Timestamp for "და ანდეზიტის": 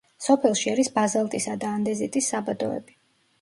1.65-2.31